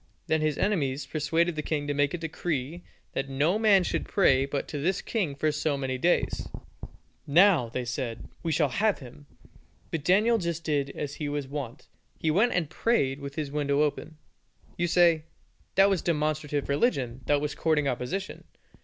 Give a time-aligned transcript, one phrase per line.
[0.25, 2.81] Then his enemies persuaded the king to make a decree
[3.13, 6.49] that no man should pray but to this king for so many days.
[7.27, 9.27] "Now," they said, "we shall have him."
[9.91, 11.85] But Daniel just did as he was wont,
[12.17, 14.17] he went and prayed with his window open.
[14.75, 15.25] You say,
[15.75, 18.45] "That was demonstrative religion, that was courting opposition.